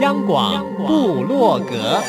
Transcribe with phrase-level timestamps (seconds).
[0.00, 2.02] 央广布洛格，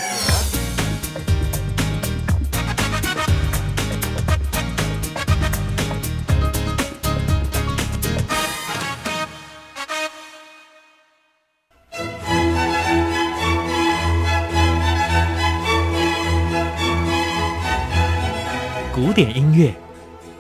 [18.94, 19.74] 古典音乐。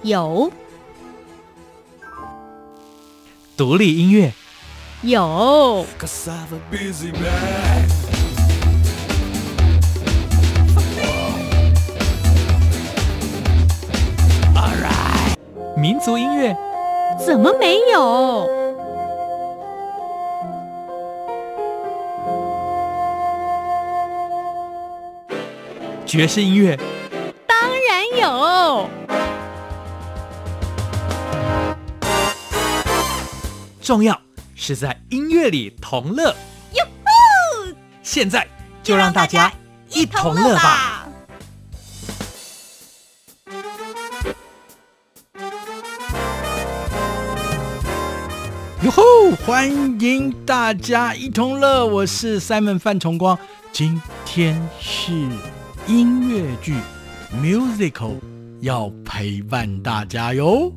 [0.03, 0.51] 有，
[3.55, 4.33] 独立音乐。
[5.03, 5.83] 有，
[15.75, 16.55] 民族音乐。
[17.25, 18.47] 怎么没有？
[26.05, 26.77] 爵士音乐。
[27.47, 28.87] 当然有，
[33.81, 34.15] 重要。
[34.63, 36.35] 是在音乐里同乐，
[36.75, 37.73] 哟吼！
[38.03, 38.47] 现在
[38.83, 39.51] 就让大家
[39.89, 41.09] 一同乐吧！
[48.83, 49.01] 哟吼！
[49.43, 49.67] 欢
[49.99, 53.35] 迎大家一同乐，我是 Simon 范崇光，
[53.71, 55.11] 今天是
[55.87, 56.75] 音乐剧
[57.33, 58.19] musical
[58.59, 60.71] 要陪伴大家哟。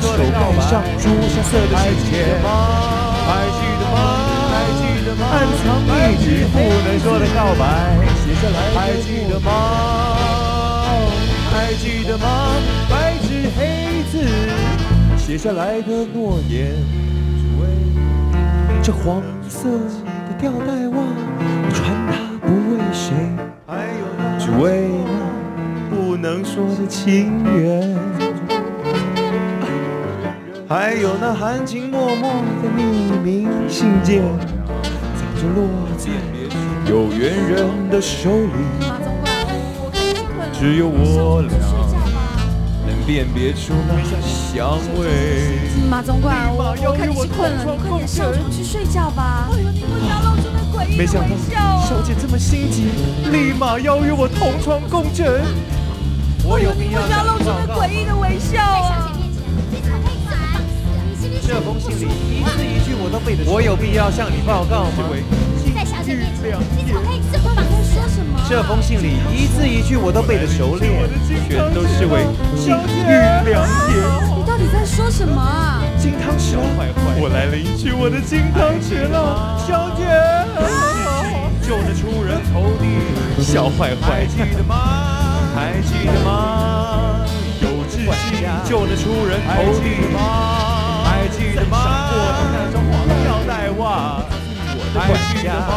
[0.00, 2.46] 手盖上朱砂色的信笺，
[3.26, 3.96] 还记得吗？
[4.50, 5.22] 还记得吗？
[5.32, 7.62] 暗藏一句不能说的告白，
[8.24, 9.46] 写下来，还记得吗？
[11.50, 12.24] 还记得吗？
[12.88, 12.92] 白
[13.22, 13.60] 纸黑
[14.10, 14.14] 字
[15.16, 16.72] 写下来的诺言。
[18.80, 23.12] 这黄色的吊带袜，我穿它不为谁，
[24.38, 27.94] 只为那不能说的情缘。
[30.68, 32.28] 还有那含情脉脉
[32.60, 34.22] 的匿名信件，
[35.16, 36.10] 早就落在
[36.84, 38.52] 有缘人的手里，
[40.52, 41.56] 只有我俩
[42.86, 45.08] 能辨别出那香味。
[45.88, 49.48] 马总管，我我看你是困了，你快点上床去睡觉吧。
[49.50, 50.98] 哎呦，你不要露出那诡异的微笑。
[50.98, 52.90] 没想到小姐这么心急，
[53.32, 55.42] 立马邀约我同床共枕。
[56.44, 59.12] 我有必要不要露出那诡异的微笑啊！
[61.48, 63.50] 这封信里一字一句我都背得出。
[63.50, 65.08] 我有必要向你报告吗？
[65.74, 68.38] 在小姐面前，你怎么可以这么在说什么？
[68.50, 71.08] 这封信里一字一句我都背得熟练，
[71.48, 73.08] 全都是为金玉
[73.48, 73.96] 良言。
[74.36, 75.80] 你到底在说什么啊？
[75.98, 76.58] 金汤匙，
[77.16, 80.04] 我来领取我的金汤匙了，小姐。
[81.64, 84.76] 就能出人头地，小坏坏，还记得吗？
[85.54, 87.24] 还记得吗？
[87.62, 90.77] 有志气就能出人头地吗？
[91.18, 91.74] 还记得吗？
[92.52, 92.94] 那双黄
[93.24, 94.22] 吊带袜，
[94.94, 94.96] 还
[95.34, 95.74] 记得吗？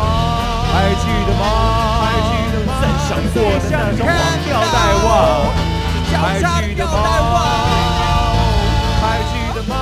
[0.71, 1.43] 还记得吗？
[1.99, 2.69] 还记得吗？
[2.79, 4.13] 赞赏过的那双黄
[4.45, 5.09] 吊带袜，
[6.13, 6.45] 还记
[6.75, 6.93] 得吗？
[9.01, 9.73] 还记得吗？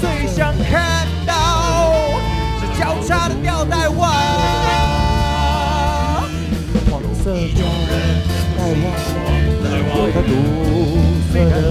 [0.00, 0.38] 最想
[0.68, 1.30] 看到
[2.60, 4.02] 这交叉的吊带袜，
[6.90, 7.94] 黄色吊带
[8.58, 8.82] 袜，
[9.78, 10.30] 有它独
[11.32, 11.62] 特的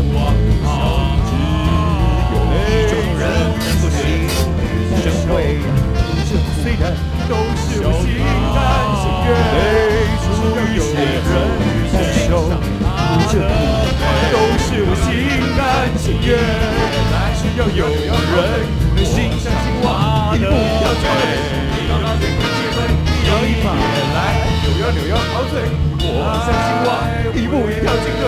[6.62, 6.84] 虽然
[7.30, 8.06] 都是我心
[8.56, 8.58] 甘
[9.02, 9.58] 情愿，泪
[10.24, 10.26] 出
[10.76, 10.94] 有些
[11.26, 11.34] 人
[11.92, 11.96] 在
[12.28, 12.30] 手，
[13.32, 13.34] 这
[14.32, 15.08] 都是我心
[15.56, 15.60] 甘
[15.98, 16.28] 情愿。
[17.56, 17.88] 有人
[19.06, 19.84] 心相信我
[20.36, 20.44] 的
[21.02, 21.04] 嘴。
[23.28, 23.66] 摇一摆
[24.14, 24.18] 来，
[24.62, 25.54] 扭呀扭呀陶醉，
[26.00, 26.04] 我
[26.46, 26.88] 相信我
[27.34, 28.24] 一步一跳进队。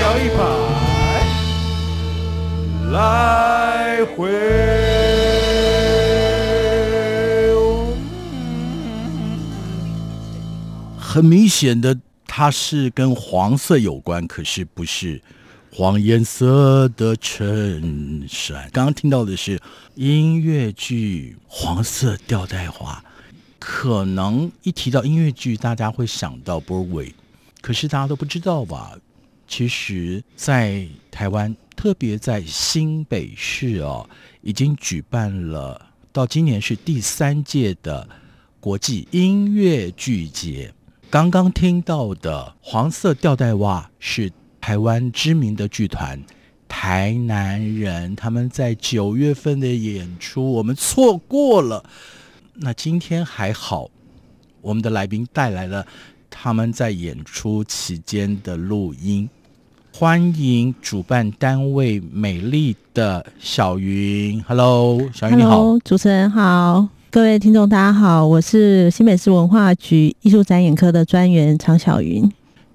[0.00, 0.40] 摇一摆
[2.92, 2.96] 来
[4.16, 5.15] 回。
[11.16, 15.18] 很明显的，它是跟黄色有关，可是不是
[15.72, 18.68] 黄颜色的衬衫。
[18.70, 19.58] 刚刚听到的是
[19.94, 23.02] 音乐剧《黄色吊带花》，
[23.58, 27.14] 可能一提到音乐剧，大家会想到 Broadway，
[27.62, 28.92] 可是大家都不知道吧？
[29.48, 34.06] 其实，在台湾，特别在新北市哦，
[34.42, 35.80] 已经举办了
[36.12, 38.06] 到今年是第三届的
[38.60, 40.70] 国际音乐剧节。
[41.16, 44.30] 刚刚听到的黄色吊带袜是
[44.60, 46.22] 台湾知名的剧团
[46.68, 51.82] 台南人，他们在九月份的演出，我们错过了。
[52.56, 53.88] 那今天还好，
[54.60, 55.86] 我们的来宾带来了
[56.28, 59.26] 他们在演出期间的录音。
[59.94, 66.86] 欢迎主办单位美丽的小云，Hello，小云你好主持人好。
[67.16, 72.30] 各位听众，大家好，我是新北市文化局艺术展演科的专员常小云。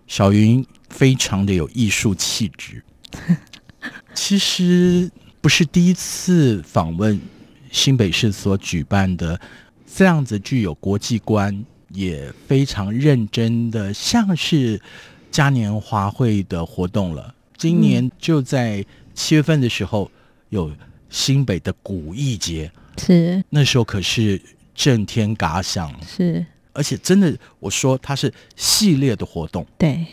[0.08, 2.84] 小云非常的有艺术气质，
[4.16, 5.12] 其实
[5.42, 7.22] 不是第一次访问
[7.70, 9.40] 新北市所举办的
[9.86, 14.82] 这样子具有国际观，也非常认真的，像是
[15.30, 17.36] 嘉年华会的活动了。
[17.58, 18.84] 今年就在
[19.14, 20.10] 七月份的时候
[20.50, 20.72] 有
[21.12, 22.72] 新北的古艺节。
[22.98, 24.42] 是那时候可是
[24.74, 29.66] 震天嘎响，是而且真的，我说它是系列的活动。
[29.78, 30.06] 对，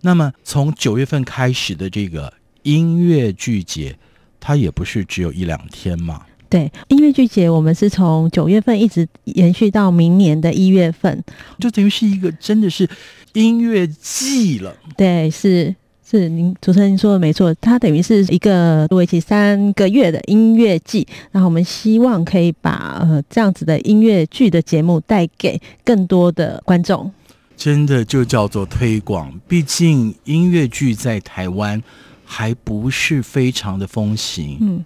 [0.00, 2.32] 那么从九月份开始的这个
[2.62, 3.96] 音乐剧节，
[4.40, 6.24] 它也不是只有一两天嘛。
[6.48, 11.22] 对，音乐剧节我们是从九月份一直延续到明年的一月份，
[11.58, 12.88] 就等于是一个真的是
[13.32, 14.76] 音乐季了。
[14.96, 15.74] 对，是。
[16.12, 27.10] 是您主持人您说的没错，它等于是一个为期三个月的音乐季，然后我们希望可以把呃这样子的音乐剧的节目带给更多的观众。
[27.56, 31.82] 真的就叫做推广，毕竟音乐剧在台湾
[32.26, 34.58] 还不是非常的风行。
[34.60, 34.84] 嗯，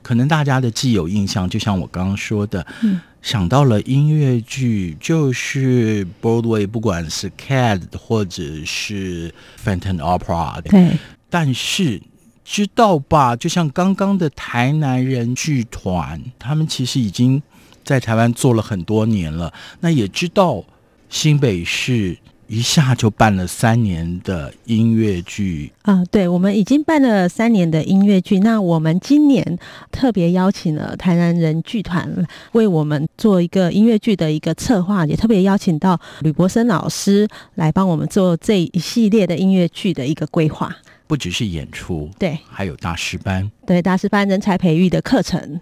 [0.00, 2.98] 可能大家的既有印象，就像我刚刚说的，嗯。
[3.22, 9.32] 想到了音乐剧，就是 Broadway，不管是 CAD 或者是
[9.64, 10.60] Phantom Opera。
[10.60, 10.98] 对，
[11.30, 12.02] 但是
[12.44, 13.36] 知道吧？
[13.36, 17.40] 就像刚刚的台南人剧团，他们其实已经
[17.84, 19.54] 在台湾做了很多年了。
[19.80, 20.64] 那也知道
[21.08, 22.18] 新北市。
[22.52, 26.04] 一下就办了三年的音乐剧啊！
[26.10, 28.40] 对，我们已经办了三年的音乐剧。
[28.40, 29.58] 那我们今年
[29.90, 32.06] 特别邀请了台南人剧团
[32.52, 40.76] 为我们做一个音乐剧的一个策划，也特别邀请到吕博森老师来帮我们做这一系列的音乐剧的一个规划。
[41.06, 45.58] 不只是演出，对，还有大师班，对，大师班人才培育的课程。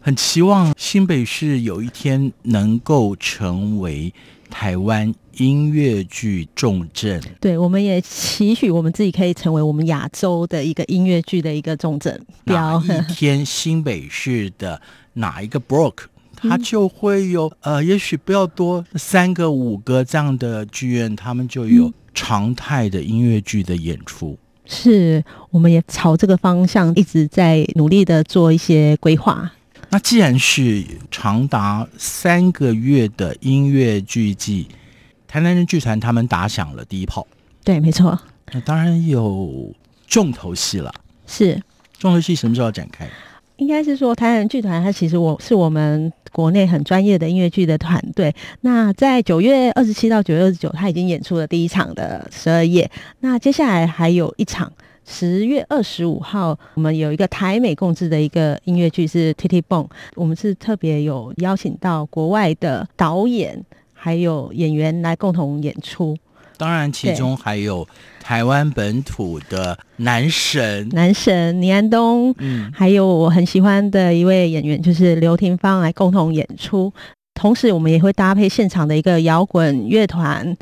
[0.00, 4.12] 很期望新北市有一天能够成为
[4.54, 12.24] 台湾音乐剧重镇，对，我们也期许我们自己可以成为我们亚洲的一个音乐剧的一个重镇。
[12.44, 14.80] 哪一天新北市的
[15.14, 15.94] 哪一个 block，
[16.38, 24.38] 它就会有、嗯、呃，也许不要多三个五个这样的剧院，他们就有常态的音乐剧的演出。
[24.66, 29.52] 是，我们也朝这个方向一直在努力的做一些规划。
[29.94, 34.66] 那既然是长达三个月的音乐剧季，
[35.28, 37.24] 台南人剧团他们打响了第一炮。
[37.62, 38.18] 对，没错。
[38.50, 39.72] 那当然有
[40.08, 40.92] 重头戏了。
[41.28, 41.62] 是。
[41.96, 43.08] 重头戏什么时候展开？
[43.58, 48.34] 应该是说台南人剧团，它其实我是我们国内很专业的音乐剧的团队。
[48.62, 52.90] 那在九月二十七到九月二十九，他已经演出了第一场的十二夜。
[53.20, 54.72] 那接下来还有一场。
[55.06, 66.16] 十月二十五号，我们有一个台美共制的一个音乐剧是《Titty Bone》，我们是特别有邀请到国外的导演还有演员来共同演出。
[66.56, 67.86] 当然，其中还有
[68.20, 76.92] 台湾本土的男神男神倪安东，嗯，还有我很喜欢的一位演员就是刘廷芳来共同演出。
[77.34, 80.56] 同时，我们也会搭配现场的一个摇滚乐团。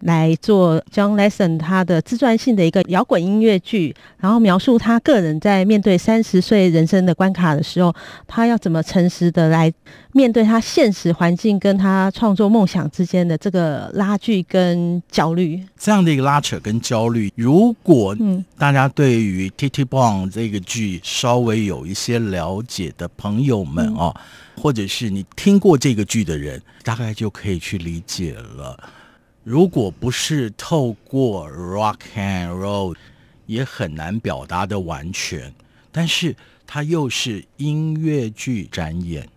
[0.00, 7.94] 来做 john leson 他的自传性的一个摇滚音乐剧，然后描述他个人在面对三十岁人生的关卡的时候，
[8.26, 9.72] 他要怎么诚实的来
[10.12, 15.62] 面对他现实环境跟他创作梦想之间的这个拉锯跟焦虑。
[15.78, 18.16] 这样的一个拉扯跟焦虑，如果
[18.58, 28.78] 大家对于 Titty-Bong 这个剧稍微有一些了解的朋友们哦，嗯、或者是你听过这个剧的人，大概就可以去理解了。
[29.46, 32.96] 如果不是透过 rock and roll，
[33.46, 35.54] 也很难表达的完全。
[35.92, 36.34] 但是
[36.66, 39.28] 它又是音乐剧展演，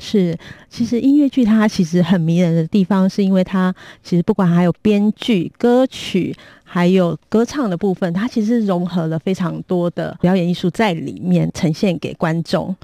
[0.00, 0.36] 是。
[0.68, 6.34] 其实音乐剧它其实很迷人的地方，是因为它其实不管还有编剧、歌曲，
[6.64, 12.74] 还有歌唱的部分，它其实融合了非常多的表演艺术在里面呈现给观众。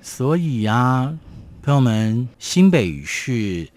[0.00, 1.18] 所以呀、啊，
[1.60, 3.68] 朋友们，新北是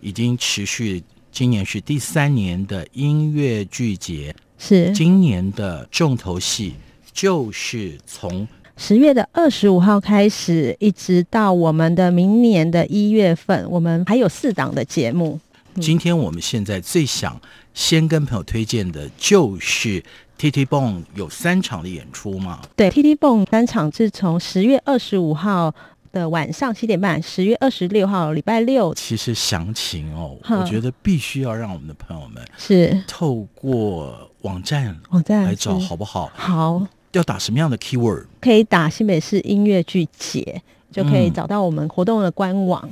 [0.00, 1.04] 已经持续。
[1.32, 6.74] 今年是第三年的音乐剧节，是今年的重头戏，
[7.10, 8.46] 就是从
[8.76, 15.40] 十月的二十五号开始，一直到我们的明年的一月份，我们还有四档的节目。
[15.80, 17.40] 今天我们现在最想
[17.72, 20.04] 先跟朋友推荐的就是
[20.38, 22.60] Titty-Bong 有三场的演出嘛？
[22.76, 25.74] 对，Titty-Bong 三场是从十月二十五号。
[26.12, 28.94] 的晚上七点半，十月二十六号礼拜六。
[28.94, 36.30] 其实详情哦，我觉得必须要让我们的朋友们是透过网站网站来找，好不好？
[36.34, 38.26] 好，要打什么样的 keyword？
[38.40, 42.86] 可以打新北市音乐剧节，就可以找到我们活动的官网。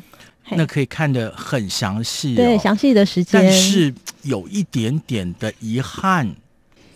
[0.52, 3.42] 嗯、那可以看得很详细、哦，对，详细的时间。
[3.42, 6.28] 但是有一点点的遗憾，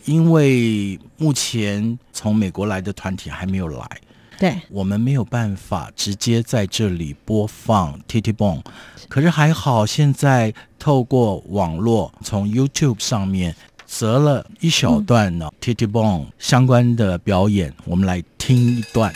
[0.06, 3.86] 因为目前从美国来的团体还没有来。
[4.38, 8.62] 对，我们没有办法直接在这里播放 Titty-Bong，
[9.08, 13.54] 可是还好，现在透过网络从 YouTube 上面
[13.86, 19.12] 择了一小段呢、Titty-Bong 相关的表演，我们来听一段。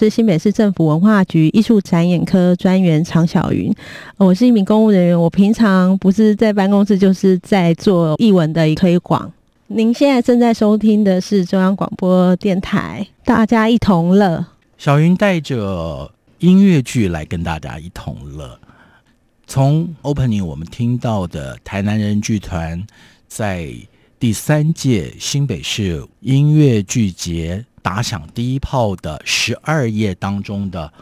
[0.00, 3.70] 是新北市政府文化局艺术展演科专员常晓云。
[4.16, 9.30] 我是一名公务人员，我平常不是在办公室，就是在做艺文的推广。
[9.66, 14.42] 您现在正在收听的是中央广播电台，大家一同乐。
[14.78, 18.58] 小云带着音乐剧来跟大家一同乐。
[19.46, 22.82] 从 opening 我们听到的台南人剧团
[23.28, 23.68] 在
[24.18, 27.66] 第三届新北市音乐剧节。
[27.82, 30.92] 打响第一炮的十二页当中的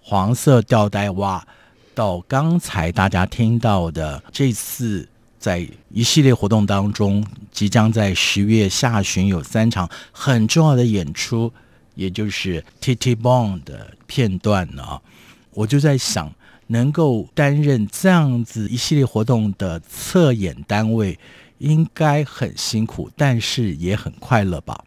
[0.00, 1.46] 黄色吊带袜，
[1.94, 11.52] 到刚才大家听到的这次在一系列活动当中，即将在十月下旬有三场很重要的演出，
[11.94, 15.00] 也就是 Titibon 的片段呢。
[15.52, 16.32] 我就在想，
[16.66, 21.18] 能够担任这样子一系列活动的策演单位，
[21.58, 24.84] 应该很辛苦，但是也很快乐吧。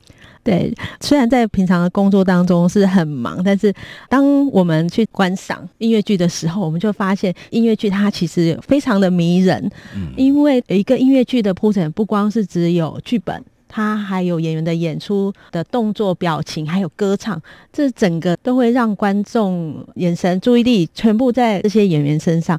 [0.47, 3.73] 对，虽然在平常的工作当中是很忙，但是
[4.07, 9.69] 当我们去观赏音乐剧的时候，我们就发现音乐剧它其实非常的迷人。
[9.93, 17.41] 嗯，因为一个音乐剧的铺陈不光是只有剧本，它还有演员的演出的动作、表情，还有歌唱，
[17.73, 22.57] 这整个都会让观众眼神、注意力全部在这些演员身上。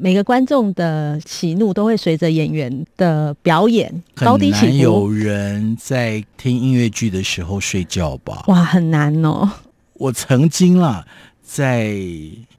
[0.00, 4.76] 每个观众的喜怒都会随着演员的表演高低起伏。
[4.76, 8.44] 有人在听音乐剧的时候睡觉吧？
[8.46, 9.50] 哇，很难哦！
[9.94, 11.04] 我曾经啦，
[11.42, 11.96] 在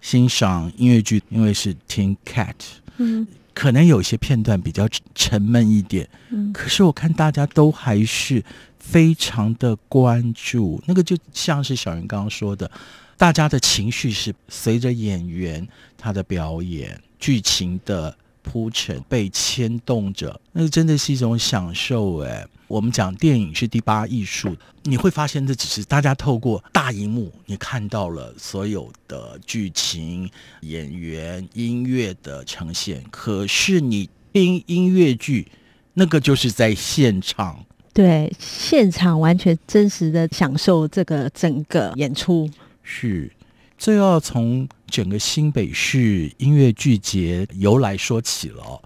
[0.01, 2.55] 欣赏音乐剧，因为是听 Cat，
[2.97, 8.43] 嗯，可能有些片段比较沉闷一点，嗯，可是我看大家都还是
[8.77, 12.69] 非常的关注，那个就像是小云刚刚说的，
[13.17, 15.65] 大家的情绪是随着演员
[15.97, 16.99] 他的表演。
[17.19, 22.47] 剧情的铺陈被牵动着，那真的是一种享受哎。
[22.67, 30.29] 我们讲电影是第八艺术，你会发现这只是大家透过大荧幕，你看到了所有的剧情、
[30.61, 33.03] 演员、音乐的呈现。
[33.09, 35.47] 可是你听音乐剧，
[35.95, 42.47] 那个就是在现场，对，现场完全真实的享受这个整个演出。
[42.83, 43.31] 是，
[43.77, 44.67] 这要从。
[44.89, 48.81] 整个新北市音乐剧节由来说起了，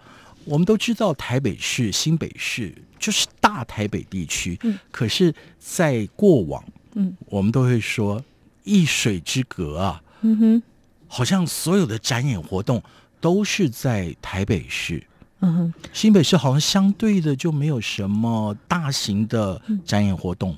[0.45, 6.63] 我们都知道台北市、新北市就是大台北地区，嗯，可是，在过往，
[6.93, 8.23] 嗯，我们都会说
[8.63, 10.63] 一水之隔啊，嗯哼，
[11.07, 12.83] 好像所有的展演活动
[13.19, 15.05] 都是在台北市，
[15.39, 20.51] 嗯哼，新北市好像相对的就没有什么大型的展演活动。
[20.51, 20.57] 嗯，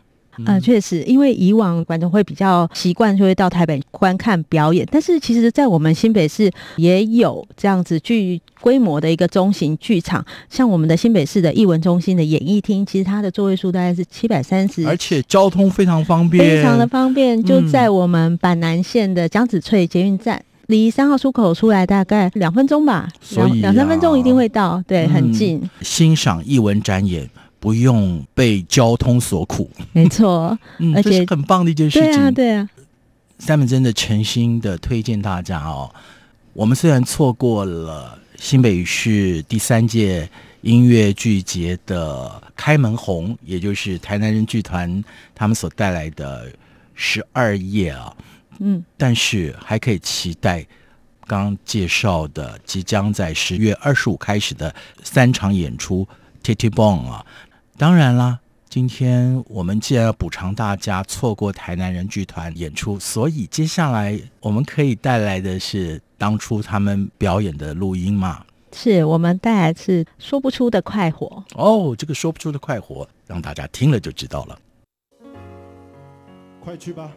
[0.61, 25.57] 确实，因为以往观众会比较习惯就会到台北观看表演，但是其实，在我们新北市也有这样子具规模的一个中型剧场，像我们的新北市的艺文中心的演艺厅，其实它的座位数大概是七百三十，而且交通非常方便，非常的方便，就在我们板南线的江子翠捷运站，离三号出口出来大概两分钟吧，两两、啊、三分钟一定会到，对，很近。
[25.57, 27.29] 嗯、欣赏艺文展演。
[27.65, 32.12] 不用被交通所苦，没错， 嗯，而且这是很棒的一件事情。
[32.12, 32.69] 对啊，对啊。
[33.39, 35.91] 三本真的诚心的推荐大家哦。
[36.54, 40.30] 我们虽然错过了新北市第三届
[40.62, 46.47] 音乐剧节的开门红，也就是台南人剧团他们所带来的
[46.93, 48.15] 十二夜啊，
[48.60, 50.63] 嗯，但是还可以期待
[51.25, 54.71] 刚刚介绍的即将在十月二十五开始的
[55.04, 56.08] 三场演出
[56.43, 57.25] Titty Bone 啊。
[57.77, 68.45] 当然啦，今天我们既然要补偿大家错过台南人剧团演出，所以接下来我们可以带来的是当初他们表演的录音嘛？
[68.71, 74.57] 是我们带来是说不出的快活哦，这个说不出的快活，让大家听了就知道了。
[76.61, 77.11] 快去吧。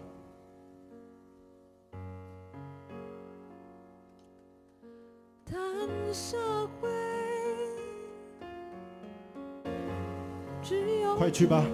[11.18, 11.64] 快去吧！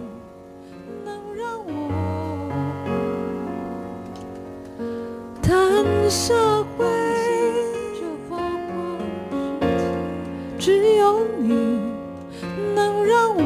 [1.05, 1.71] 能让我
[5.43, 6.85] 谈社会，
[7.95, 8.73] 这花花
[9.21, 9.85] 世界，
[10.59, 11.79] 只有你
[12.75, 13.43] 能让我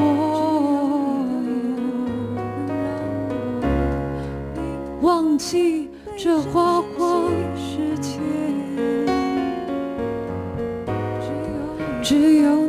[5.00, 8.20] 忘记这花花世界，
[12.02, 12.67] 只有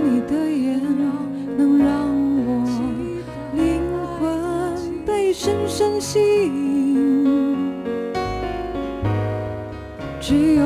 [5.99, 7.83] 深深吸引，
[10.21, 10.58] 只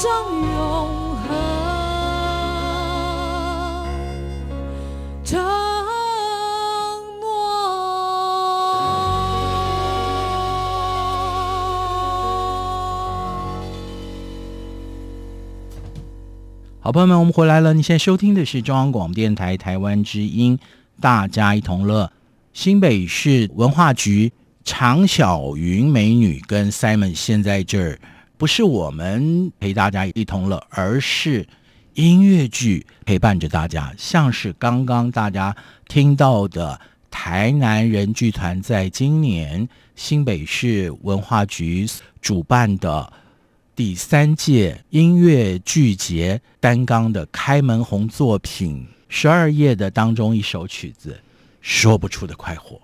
[0.00, 1.36] 向永恒
[16.80, 17.74] 好朋友们，我们回来了。
[17.74, 20.58] 你现在收听的是中央广播电台台湾之音，
[20.98, 22.10] 大家一同乐。
[22.54, 24.32] 新北市文化局
[24.64, 27.98] 常小云美女跟 Simon 现在这儿，
[28.40, 31.46] 不是我们陪大家一同乐，而是
[31.92, 33.92] 音乐剧陪伴着大家。
[33.98, 35.54] 像是刚刚大家
[35.86, 41.86] 听到的台南人剧团，在今年新北市文化局
[42.22, 43.12] 主办的。
[43.76, 51.12] 第三届音乐剧节单纲的开门红作品《十二夜》的当中一首曲子
[51.60, 52.76] 《说不出的快活》，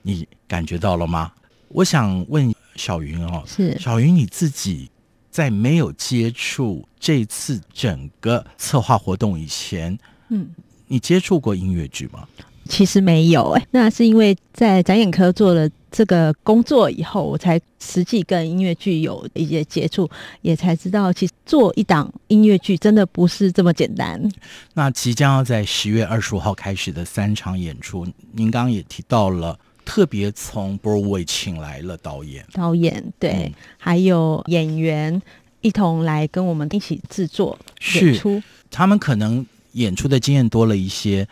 [0.00, 1.30] 你感觉到了吗？
[1.68, 4.90] 我想问小云哦，是小云你自己
[5.34, 10.48] 在没有接触这次整个策划活动以前，嗯，
[10.86, 12.28] 你接触过音乐剧吗？
[12.68, 20.08] 其实没有哎，那是因为在展演科做了这个工作以后，我才实际跟音乐剧有一些接触，
[20.42, 24.22] 也才知道其实做一档音乐剧真的不是这么简单。
[24.74, 35.20] 那即将要在十月二十五号开始的三场演出，您刚刚也提到了，特别从 Broadway 请来了导演，导演对，嗯、还有演员
[35.60, 37.58] 一同来跟我们一起制作
[37.94, 41.26] 演出，他们可能演出的经验多了一些。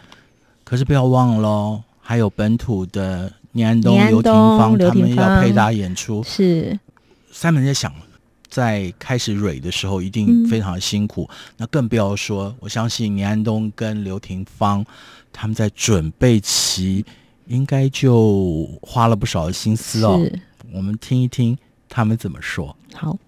[0.64, 6.22] 可是不要忘了，还有本土的倪安东、刘廷芳，他们要配搭演出。
[6.22, 6.78] 是
[7.30, 7.92] ，Simon 在想，
[8.48, 14.82] 在开始蕊的时候一定非常辛苦，嗯、那更不要说，我相信倪安东跟刘廷芳
[15.30, 17.04] 他们在准备期
[17.46, 20.20] 应该就花了不少的心思哦。
[20.72, 21.56] 我们听一听
[21.88, 22.76] 他们怎么说。
[22.94, 23.18] 好。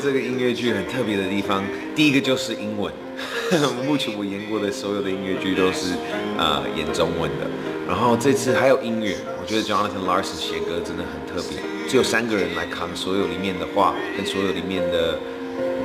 [0.00, 2.92] 这个音乐剧很特别的地方第一个就是英文，
[3.86, 5.94] 目前我演过的所有的音乐剧都是
[6.38, 7.46] 呃演中文的。
[7.86, 15.18] 然后这次还有音乐，我觉得 Jonathan Larson 写歌真的很特别，只有三个人来扛所有里面的话跟所有里面的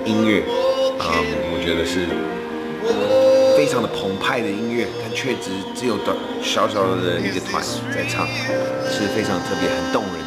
[0.06, 1.04] 音乐，嗯，
[1.52, 2.08] 我觉得是
[3.58, 7.62] 非常的澎湃的音乐，但却只只有短小小的一个团
[7.94, 8.26] 在唱，
[8.88, 10.19] 是非常特别、很动人。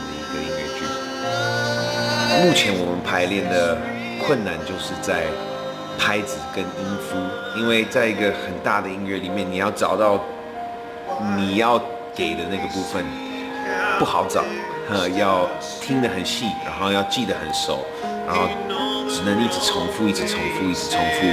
[2.43, 3.79] 目前我们排练的
[4.27, 5.25] 困难就是在。
[5.99, 7.17] 拍子跟音符，
[7.55, 10.19] 因为在一个很大的音乐里面，你要找到
[11.37, 11.79] 你要
[12.15, 13.05] 给的那个部分
[13.99, 14.43] 不好找，
[14.91, 15.47] 呃，要
[15.83, 17.85] 听得很细，然后要记得很熟，
[18.27, 18.49] 然后
[19.09, 21.27] 只能一直重复，一直重复，一直重复，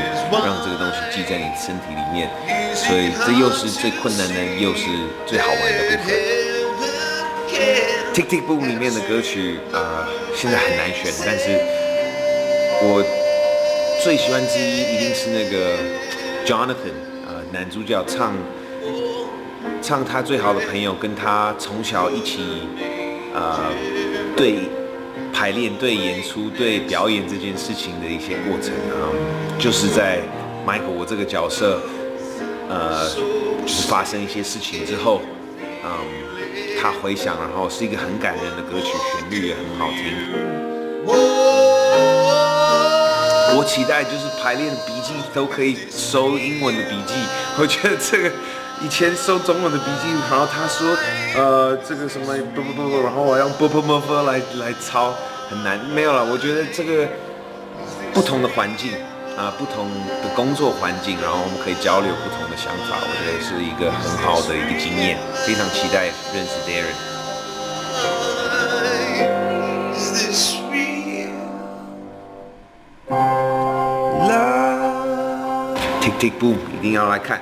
[0.46, 2.30] 让这个东西记在你身体里面。
[2.76, 4.86] 所以这又是最困难的，又是
[5.26, 6.14] 最好玩的部分。
[8.14, 10.06] Tick Tick Boom 里面的歌曲，呃，
[10.40, 11.60] 现在很难选，但是
[12.82, 13.04] 我。
[14.02, 15.76] 最喜欢之一一定是那个
[16.46, 16.96] Jonathan，
[17.28, 18.34] 呃，男主角唱
[19.82, 22.40] 唱他最好的朋友跟他从小一起
[23.34, 23.60] 呃
[24.38, 24.70] 对
[25.34, 29.12] 排练、对演出、对表演这件事情的一些过程啊，
[29.60, 30.22] 就是在
[30.66, 31.82] Michael 我这个角色
[32.70, 33.06] 呃
[33.62, 35.20] 就是发生一些事情之后，
[35.84, 35.92] 嗯，
[36.82, 40.16] 它回响，然后是一个很感人的歌曲，旋律也很好听。
[43.58, 47.16] 我期待就是排练的笔记都可以收英文的笔记，
[47.60, 48.32] 我觉得这个
[48.82, 50.96] 以前收中文的笔记，然后他说
[51.36, 55.14] 呃这个什么不不不不，然后我用不不不不来来抄
[55.50, 57.06] 很难，没有了，我觉得这个
[58.14, 58.94] 不同的环境。
[59.40, 59.88] 啊，不同
[60.22, 66.92] 的工作环境，然后我们可以交流不同的想法，我觉得是一个很好的一个经验，非常期待认识 Darren。
[76.02, 77.42] Tick Tick Boom，一定要来看。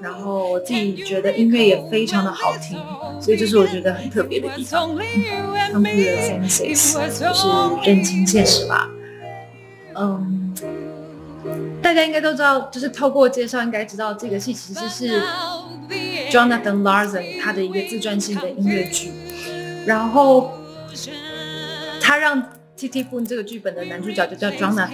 [0.00, 2.78] 然后我自己觉得音乐也非常的好听，
[3.20, 4.88] 所以这是我觉得很特别的地方。
[5.72, 7.48] Come to your senses，就是
[7.84, 8.88] 认清现实吧。
[9.96, 10.54] 嗯。
[11.80, 15.22] 大家应该都知道，就是透过介绍应该知道，这个戏其实是
[16.30, 19.10] Jonathan Larson 他的一个自传性的音乐剧。
[19.86, 20.52] 然后
[22.00, 22.42] 他让
[22.76, 24.88] Tick Tick Boom 这个剧本的男主角就叫 Jonathan，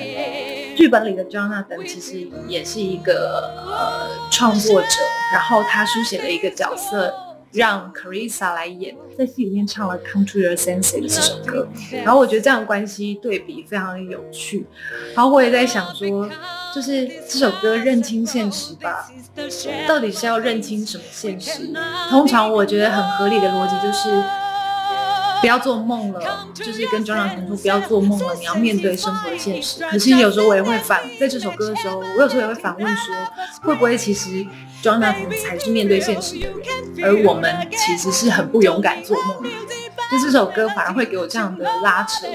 [0.74, 4.88] 剧本里的 Jonathan 其实也是一个呃创作者，
[5.32, 7.14] 然后他书写了一个角色。
[7.54, 11.68] 让 Carissa 来演，在戏里面唱了《Come to Your Senses》这首歌，
[12.04, 14.66] 然后我觉得这样的关系对比非常的有趣。
[15.14, 16.28] 然后我也在想说，
[16.74, 19.08] 就是这首歌认清现实吧，
[19.86, 21.72] 到底是要认清什么现实？
[22.10, 24.20] 通常我觉得很合理的逻辑就是。
[25.44, 29.84] 不要做梦了，就是跟 Jonathan 说不要做梦了，你要面对生活的现实。
[29.84, 33.14] 可是有时候我也会反，在这首歌的时候，我有时候也会反问说，
[33.60, 34.42] 会不会其实
[34.82, 39.50] Jonathan 才是面对现实的人，而我们其实是很不勇敢做梦的。
[40.10, 42.26] 就这首歌反而会给我这样的拉扯，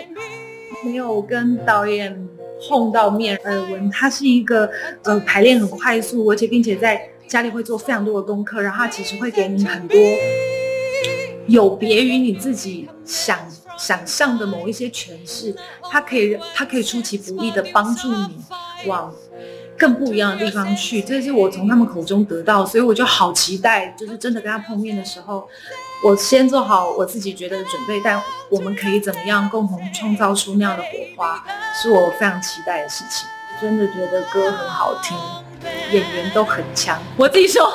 [0.86, 2.30] 没有跟导演
[2.70, 4.70] 碰到面耳闻，他是一个
[5.06, 9.98] 呃排练很快速，而且并且在家里会做非常多的功课，然后他其实会给你很多。
[11.50, 13.38] 有别于你自己想
[13.78, 15.56] 想象的某一些诠释，
[15.90, 18.42] 它可以它可以出其不意的帮助你
[18.86, 19.14] 往
[19.78, 21.02] 更不一样的地方去。
[21.02, 25.48] 这是我从他们口中得到，所以我就好期待，就是真的跟他碰面的时候，
[26.04, 33.28] 我先做好我自己觉得的准备，但我们可以怎么样共同创造出那样的火花，是我非常期待的事情。
[33.62, 35.18] 真的觉得歌很好听，
[35.92, 37.70] 演员都很强， 我自己说。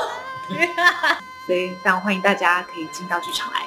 [1.47, 3.61] 所以，非常欢迎大家可以进到剧场来。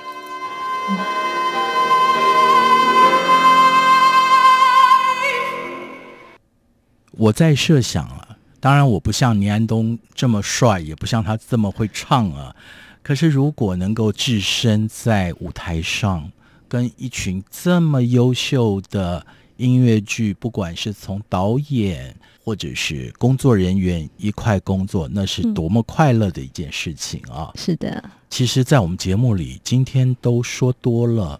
[7.12, 12.56] 我在设想啊，当然我不像倪安东这么帅，也不像他这么会唱啊。
[13.04, 16.32] 可是，如果能够置身在舞台上，
[16.68, 22.17] 跟一群这么优秀的音乐剧，不管是从导演，
[22.48, 27.52] 或者是工作人员一块工作，那是多么快乐的一件事情啊！
[27.56, 31.38] 是的，其实，在我们节目里，今天都说多了，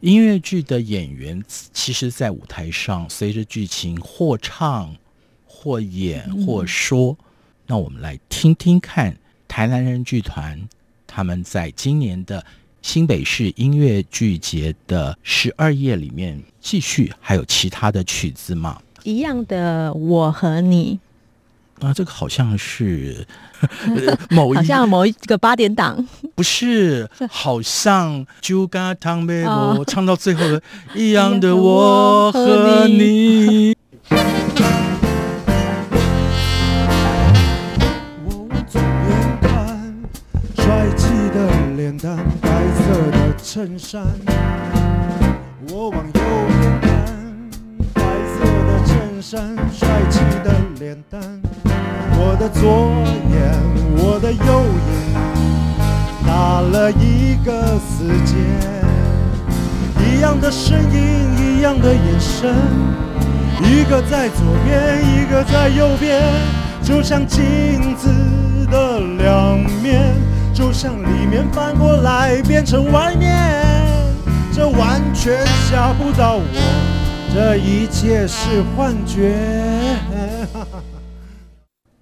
[0.00, 4.96] 音乐剧的演员，其实，在舞台上随着剧情或唱、
[5.46, 7.12] 或演、或说。
[7.12, 7.16] 嗯、
[7.66, 9.14] 那我们来听听看，
[9.46, 10.66] 台南人剧团
[11.06, 12.42] 他们在今年的
[12.80, 18.80] 新北市音乐剧节的十二夜里面，继续还有其他的曲子吗？
[19.06, 20.98] 一样的，我和你。
[21.80, 23.24] 啊，这个好像是
[24.30, 30.60] 某一， 好像某一个八点档，不是，好像就跟汤贝罗唱到最后的
[30.94, 33.76] 一样的我和你。
[38.24, 39.94] 我左边看，
[40.56, 41.36] 帅气的
[41.76, 44.02] 脸蛋，白色的衬衫，
[45.70, 46.20] 我往右
[49.20, 49.56] 边看。
[49.72, 51.20] 帅气的脸蛋，
[52.18, 52.92] 我的左
[53.30, 53.36] 眼，
[53.96, 54.96] 我的右眼，
[56.26, 58.36] 打了一个死结。
[60.04, 62.54] 一样的声音，一样的眼神，
[63.62, 66.22] 一个在左边，一个在右边，
[66.82, 68.08] 就像镜子
[68.70, 70.14] 的两面，
[70.54, 73.36] 就像里面翻过来变成外面，
[74.52, 76.42] 这完全吓不到我，
[77.36, 79.36] 这一切是幻觉。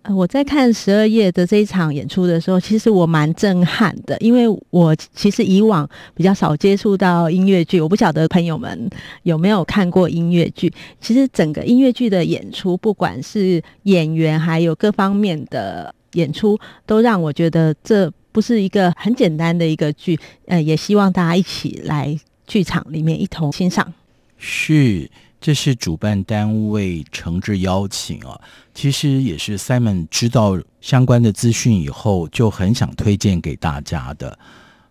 [0.15, 8.89] 我在看十二夜的这一场演出的时候，其实我蛮震撼的，因为我其实以往比较少接触到音乐剧，我不晓得朋友们
[9.25, 10.73] 有没有看过音乐剧。
[11.01, 20.17] 其实整个音乐剧的演出，不管是演员还有各方面的演出，都让我觉得这不是一个很简单的一个剧。
[20.47, 22.17] 呃，也希望大家一起来
[22.47, 23.93] 剧场里面一同欣赏。
[24.39, 25.11] 是。
[25.45, 28.41] 这是主办单位诚挚邀请啊，
[28.73, 34.39] 其实也是 Simon 知道相关的资讯以后，就很想推荐给大家的。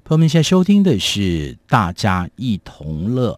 [0.04, 3.32] 朋友们，现在收听的是《大家一同乐》，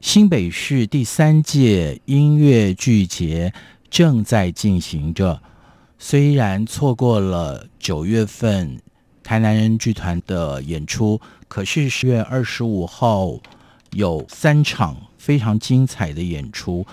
[0.00, 3.52] 新北市第三届音乐剧节
[3.90, 5.42] 正在进行着。
[5.98, 8.80] 虽然错过了九月份
[9.22, 13.38] 台南人剧团的演出，可是十月二十五号
[13.92, 14.96] 有三场。
[15.24, 16.86] 非常精彩的演出，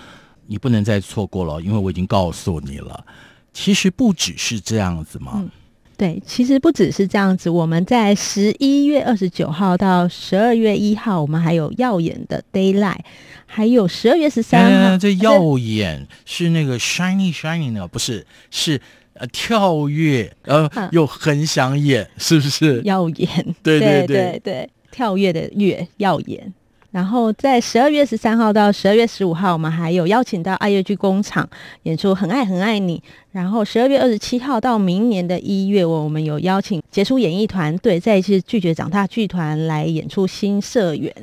[0.48, 3.06] 你不能再错过了，因为我已经告诉你了。
[3.52, 5.34] 其实不只是这样子嘛。
[5.36, 5.50] 嗯，
[5.98, 7.50] 对，其实不只是这样子。
[7.50, 13.02] 我们在十一月二十九号到十二月一号，我们还有耀眼的 Daylight，
[13.46, 14.94] 还有十二月十三号。
[14.94, 17.86] 哎，这耀眼是那个 shiny shiny 呢？
[17.86, 18.80] 不是，是
[19.16, 22.82] 呃跳跃，呃、啊、又很想演，是不是？
[22.86, 23.28] 耀眼，
[23.62, 26.54] 对对对对，对，对，跳跃的跃，耀眼。
[26.92, 31.50] 然后在十二月十三号到十二月十五号，我们还有邀请到爱乐剧工厂
[31.84, 32.98] 演出《很爱很爱你》。
[33.32, 41.14] 然后十二月二十七号到明年的一月，我们有邀请杰出演艺团队再一次拒绝长大剧团来演出《新社员》。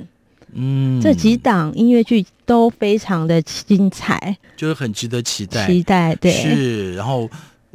[0.54, 5.66] 嗯，这几档音乐剧都非常的精彩，就是很值得期待。
[5.66, 6.94] 期待，对，是。
[6.94, 7.28] 然后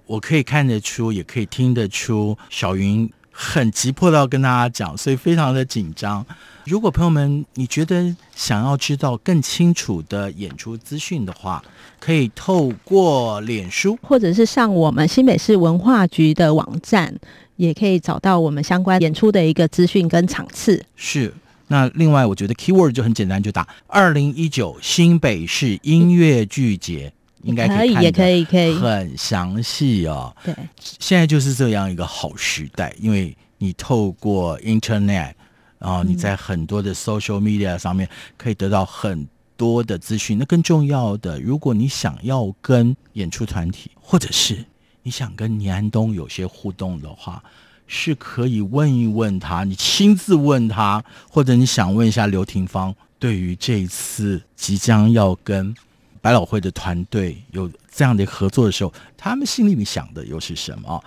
[0.08, 6.26] 我可以看得出，也可以听得出，小云很急迫的要跟大家讲，所以非常的紧张。
[6.66, 11.62] 如果朋友们你觉得想要知道更清楚的演出资讯的话，
[12.00, 17.14] 可以透过脸书，或者是上我们新北市文化局的网站，
[17.58, 20.82] 也可以找到我们相关演出的一个资讯跟场次。
[20.96, 21.34] 是，
[21.68, 27.12] 那另外我觉得 keyword 就很简单，就打二零一九新北市音乐剧节，
[27.44, 30.36] 应该可以，也可以，可以很详细哦。
[30.44, 30.56] 对，
[31.00, 35.34] 现在就是这样一个好时代，因为你透过 Internet。
[35.80, 39.28] 然后你在很多的 social media 上面可以得到很
[39.58, 40.38] 多的资讯。
[40.38, 44.64] 那更重要的，如果你想要跟演出团体，或者是
[45.02, 47.44] 你想跟倪安东有些互动的话，
[47.86, 55.76] 是可以问一问他，你亲自问他，或者你想问一下刘廷芳，对于这一次即将要跟
[56.24, 61.04] 百老汇的团队有这样的合作的时候，他们心里面想的又是什么？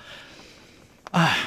[1.13, 1.39] 哎，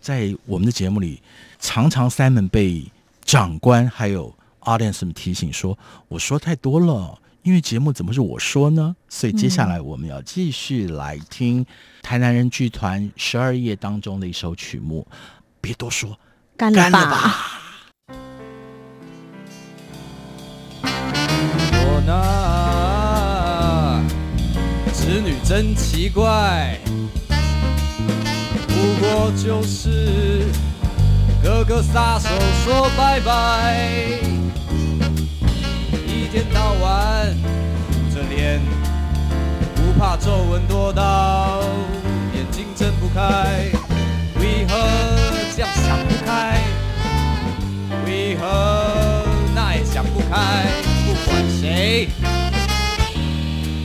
[0.00, 1.22] 在我们的节目里。
[1.60, 2.84] 常常 Simon 被
[3.24, 11.64] 长官还有 audience 们提醒说：“我说太多了，因为节目怎么是我说呢？”所以接下来我们要继续来听
[12.02, 15.06] 台南人剧团十二夜当中的一首曲目。
[15.62, 16.18] 别多说，
[16.58, 17.62] 干了吧！
[20.82, 22.02] 我
[25.46, 26.78] 真奇怪，
[28.66, 30.46] 不过就是。
[31.42, 32.28] 个个撒手
[32.64, 33.76] 说拜拜，
[36.06, 37.36] 一天到晚
[37.90, 38.62] 捂着脸，
[39.74, 41.60] 不怕皱纹多到
[42.34, 43.68] 眼睛睁不开。
[44.40, 44.74] 为何
[45.54, 46.62] 这样想不开？
[48.06, 50.64] 为何那也想不开？
[51.04, 52.08] 不管谁，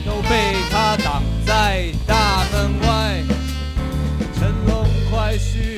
[0.06, 1.22] 都被他挡
[1.62, 3.22] 在大门外，
[4.34, 5.76] 乘龙快婿。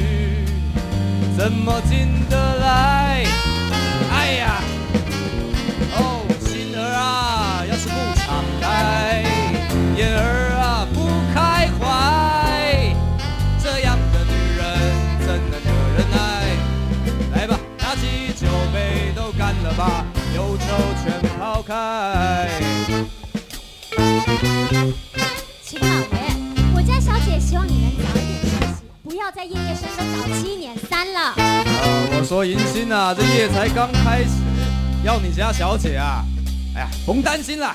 [1.37, 3.26] 怎么进得来？
[4.12, 4.62] 哎呀，
[5.97, 9.24] 哦，心儿啊，要是不敞开，
[9.97, 11.03] 眼儿啊不
[11.35, 12.95] 开怀，
[13.61, 14.62] 这样的女人
[15.26, 16.20] 怎能得人爱？
[17.35, 20.07] 来吧，拿起酒杯都干了吧，
[20.37, 20.64] 忧愁
[21.03, 22.62] 全抛开。
[29.35, 31.33] 在，夜夜笙歌搞七年三了。
[31.37, 34.30] 呃，我说迎新啊，这夜才刚开始，
[35.05, 36.22] 要你家小姐啊，
[36.74, 37.74] 哎呀，甭担心了。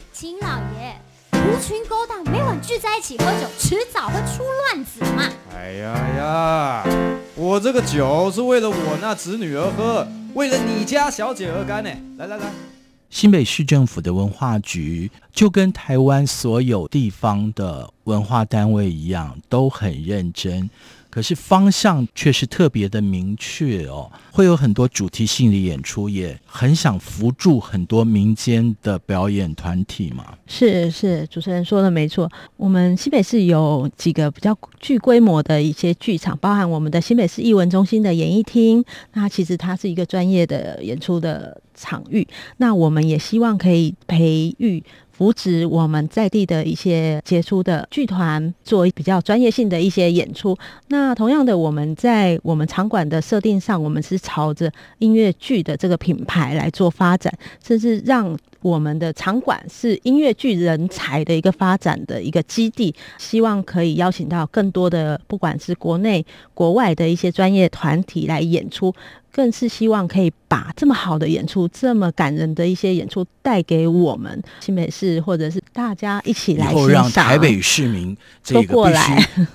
[1.71, 5.31] 群勾党每晚聚在一起喝酒，迟早会出乱子嘛。
[5.55, 6.83] 哎呀呀，
[7.33, 11.89] 我这个酒是为了我那侄女而喝，为了你家小姐而干呢。
[12.17, 12.51] 来来来，
[13.09, 20.69] 新北市政府的文化局就跟台湾所有地方的文化单位一样，都很认真。
[21.11, 30.33] 可是方向却是特别的明确哦，会有很多主题性的演出，也很想扶助很多民间的表演团体嘛。
[30.47, 32.31] 是是，主持人说的没错。
[32.55, 38.83] 我们新北市有几个比较具规模的一些剧场，包含我们的新北市艺文中心的演艺厅，
[39.13, 42.25] 那其实它是一个专业的演出的场域。
[42.57, 44.81] 那我们也希望可以培育。
[45.21, 50.57] 扶植我们在地的一些杰出的剧团，做比较专业性的一些演出。
[50.87, 57.31] 那同样的，我们在我们场馆的设定上，我们是朝着音乐剧的这个品牌来做发展，
[57.63, 62.93] 甚至让我们的场馆是音乐剧人才的一个发展的一个基地。
[63.17, 68.93] 希望可以邀请到更多的，不管是国内国外的一些专业团体来演出。
[69.33, 77.09] 更是希望可以把这么好的演出，这么感人的一些演出带给我们新北市，或者是大家一起来欣赏。
[77.09, 79.47] 台北市民这个必须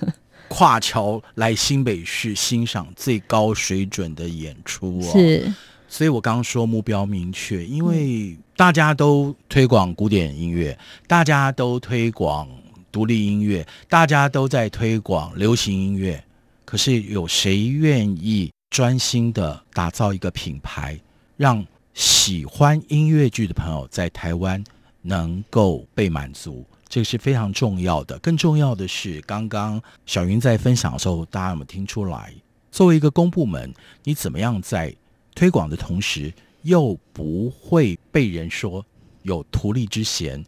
[0.47, 5.11] 跨桥来新北市欣赏最高水准的演出哦。
[5.11, 5.53] 是，
[5.87, 12.49] 所以我刚刚说目标明确，因为大家都推广古典音乐，大家都推广
[12.91, 16.21] 独立音乐，大家都在推广流行音乐，
[16.65, 18.51] 可是有谁愿意？
[18.69, 20.99] 专心的打造一个品牌，
[21.37, 24.61] 让喜欢音乐剧的朋友在台湾
[25.03, 28.19] 能够被满足，这个是非常重要的。
[28.19, 32.33] 更重要的是，刚刚小云在分享的时候，大家有没有听出来？
[32.69, 34.93] 作为一个公部门，你怎么样在
[35.33, 36.33] 推广的同时，
[36.67, 38.85] 又不会被人说
[39.23, 40.43] 有图利之嫌？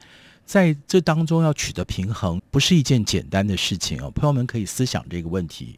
[0.46, 4.12] 在这当中要取得平衡，不是一件简单的事情哦。
[4.12, 5.78] 朋友们可以思想这个问题。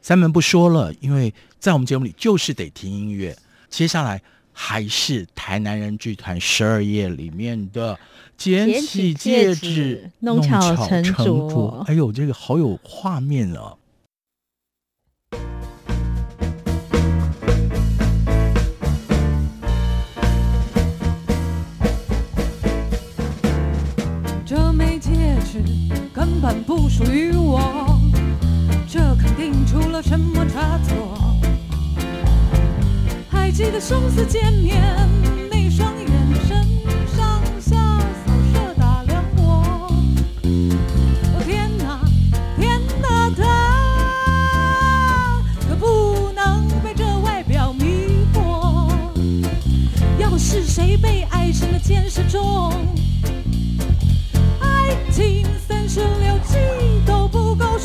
[0.00, 3.36] 三门不说了，因为在我们节目里就是得听音乐。
[3.68, 4.22] 接下来
[4.52, 7.98] 还是台南人剧团十二夜里面的
[8.36, 11.84] 捡起戒指，弄巧成拙。
[11.86, 13.74] 哎呦，这个好有画面啊！
[26.42, 28.00] 本不属于我。
[28.88, 31.38] 这肯定出了什么差错？
[33.30, 34.82] 还记得生死见面
[35.48, 36.08] 那双眼
[36.44, 36.66] 神，
[37.16, 37.76] 上下
[38.26, 39.94] 扫射打量我。
[40.42, 42.00] 哦天哪，
[42.58, 43.44] 天哪，他
[45.68, 48.90] 可不能被这外表迷惑。
[50.18, 52.72] 要是谁被爱深了见识重，
[54.60, 55.46] 爱情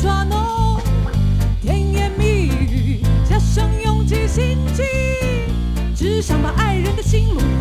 [0.00, 0.80] 耍弄，
[1.60, 4.84] 甜言蜜语加上拥挤心机，
[5.92, 7.57] 只想把爱人的心笼。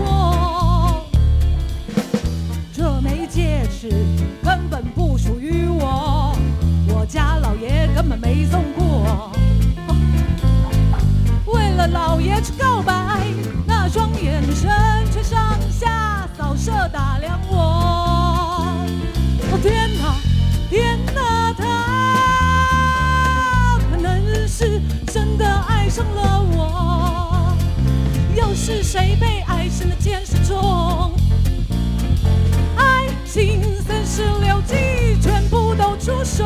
[36.08, 36.46] 出手。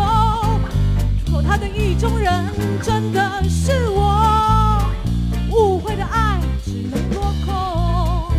[1.24, 2.50] 做他的意中人，
[2.82, 4.84] 真的是我。
[5.52, 8.34] 误会的爱只能落空。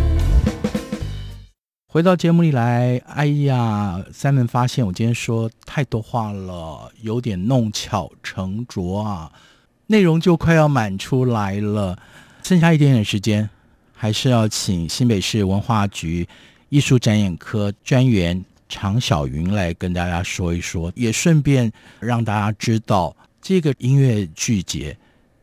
[1.87, 9.31] 回到节目里来，哎呀，Simon 发现我今天说太多话了，有点弄巧成拙啊，
[9.87, 11.97] 内容就快要满出来了，
[12.43, 13.49] 剩下一点点时间。
[13.95, 16.29] 还是要请新北市文化局
[16.69, 21.71] 艺术展演科专员常小云来跟大家说一说，也顺便
[22.01, 24.97] 让大家知道这个音乐剧节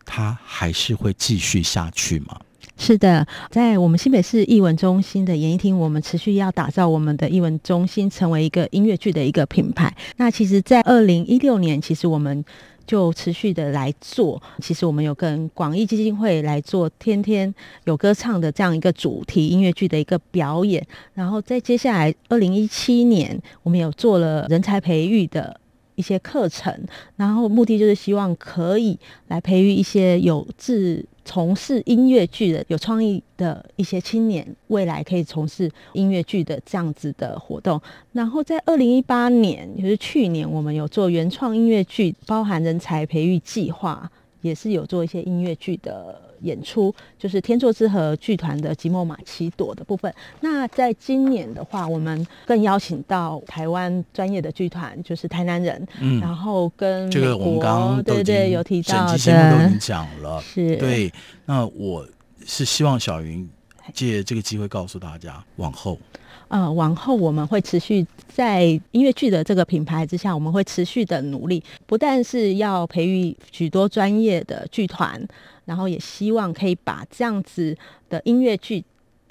[0.03, 2.41] 它还是会继续下去吗？
[2.75, 9.95] 是的，在我们新北市艺文中心的演艺厅，我们持续要打造我们的艺文中心成为一个音乐剧的一个品牌。
[10.17, 12.43] 那其实，在二零一六年，其实我们。
[12.89, 14.41] 就持续的来做。
[14.63, 20.83] 其实我们有跟广义基金会来做天天有歌唱的这样一个主题音乐剧的一个表演。
[21.13, 25.59] 然后在接下来二零一七年，我们有做了人才培育的
[25.99, 26.73] 一些课程，
[27.17, 28.97] 然后目的就是希望可以
[29.27, 31.05] 来培育一些有志。
[31.25, 37.79] 从事音乐剧的有创意的一些青年，未来可以从事音乐剧的这样子的活动。
[38.13, 44.09] 然后在二零一八年，就是去年，我们有做原创音乐剧，包含人才培育计划，
[44.41, 46.28] 也是有做一些音乐剧的。
[46.41, 50.13] 演出就是天作之合剧团的《寂寞玛奇朵》的部分。
[50.41, 61.11] 那在今年的话，我们更邀请到台湾专业的剧团，就是台南人，嗯，然后跟这个我们刚刚对对有提到的，节目都已经讲了，是对。
[61.45, 62.07] 那我
[62.45, 63.47] 是希望小云
[63.93, 65.97] 借这个机会告诉大家，往后。
[66.47, 75.23] 呃，往后我们会持续在音乐剧的这个品牌之下，我们会持续的努力，不但是要培育许多专业的剧团，
[75.69, 77.77] 然后也希望可以把这样子
[78.09, 78.83] 的音乐剧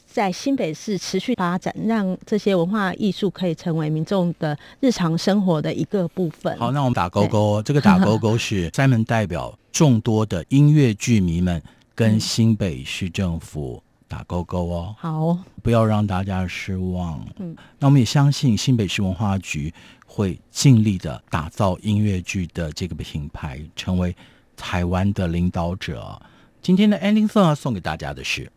[0.06, 6.56] 在新北市持续发展，让这些文化艺术可以成为民众的日常生活的一个部分。
[6.56, 11.60] 好，那我们打勾勾，这个打勾勾是 Simon 代表众多的音乐剧迷们
[11.96, 13.82] 跟新北市政府。
[14.10, 17.22] 打勾勾哦，好，不要让大家失望。
[17.36, 19.70] 嗯，那我们也相信新北市文化局
[20.06, 24.16] 会尽力的打造音乐剧的这个品牌，成为
[24.58, 26.20] 台湾的领导者。
[26.60, 28.50] 今天的 ending song 要送给大家的是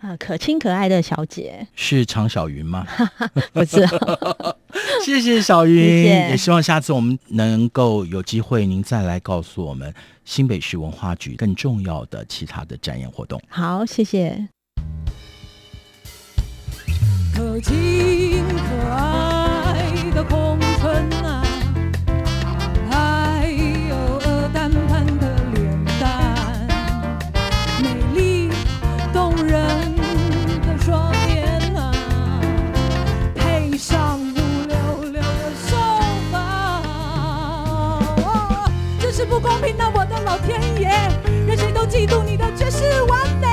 [0.00, 2.86] 啊，可亲可爱的小姐，是常小云吗？
[3.52, 3.84] 不是，
[5.04, 9.92] 谢谢小云，谢谢，也希望下次我们能够有机会，您再来告诉我们
[10.24, 13.42] 新北市文化局更重要的其他的展演活动。
[13.48, 14.48] 好，谢谢。
[17.34, 19.09] 可亲可爱
[42.00, 43.46] 嫉妒你的绝世完美。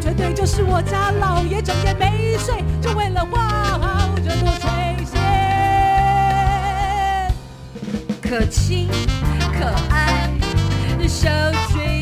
[0.00, 3.40] 绝对就是我家老爷整夜没睡，就为了画
[3.78, 4.70] 好这朵垂
[5.04, 5.18] 涎。
[8.22, 8.88] 可亲
[9.52, 10.30] 可爱
[10.96, 11.28] 的小
[11.72, 11.99] 嘴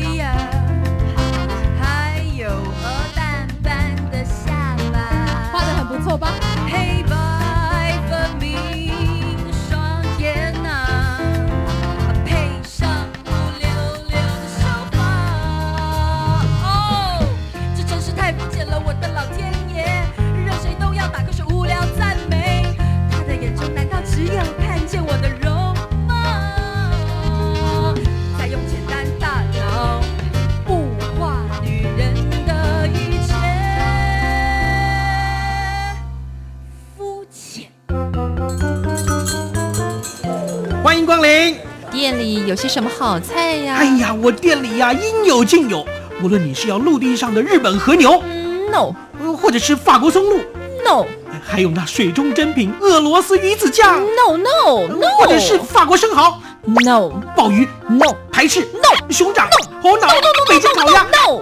[42.59, 43.77] 些什么好菜呀？
[43.79, 45.85] 哎呀，我店里呀应有尽有，
[46.21, 48.93] 无论你是要陆地上的日本和牛，嗯，no，
[49.37, 50.39] 或者是法国松露
[50.83, 51.05] ，no，
[51.41, 56.37] 还有那水中珍品俄罗斯鱼子酱，no no no，或者是法国生蚝
[56.83, 60.13] ，no，鲍鱼，no，排斥，no，熊掌，no，猴脑，no，
[60.49, 61.41] 北京烤鸭，no，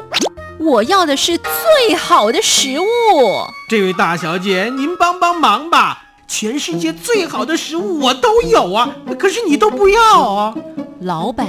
[0.59, 2.85] 我要的是最好的食物。
[3.67, 6.03] 这位大小姐，您帮帮忙吧。
[6.29, 10.53] 全世界最好的食物我都有啊，可是你都不要啊！
[11.01, 11.47] 老板，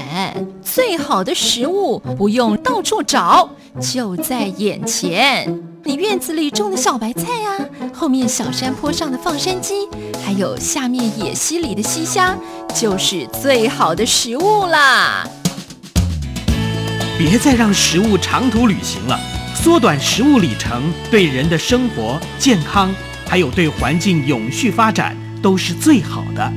[0.62, 3.49] 最好的食物不用到处找，
[3.80, 5.62] 就在眼前。
[5.84, 7.57] 你院子里种的小白菜啊，
[7.94, 9.88] 后面小山坡上的放山鸡，
[10.22, 12.36] 还有下面野溪里的溪虾，
[12.74, 15.26] 就是最好的食物啦！
[17.16, 19.18] 别再让食物长途旅行了，
[19.55, 22.94] 缩短食物里程，对人的生活健康。
[23.26, 26.53] 还有对环境永续发展都是最好的。